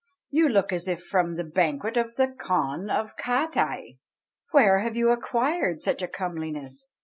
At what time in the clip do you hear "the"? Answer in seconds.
1.35-1.43, 2.15-2.27